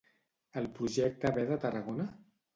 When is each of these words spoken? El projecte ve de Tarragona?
El 0.61 0.69
projecte 0.79 1.33
ve 1.37 1.45
de 1.53 1.61
Tarragona? 1.69 2.09